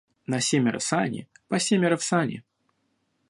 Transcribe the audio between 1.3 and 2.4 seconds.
по семеро в сани.